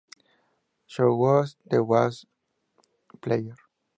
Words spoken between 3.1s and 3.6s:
Player?